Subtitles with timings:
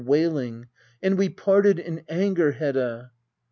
[0.03, 0.65] [Wailing,]
[1.03, 3.11] And we parted in anger^ Hedda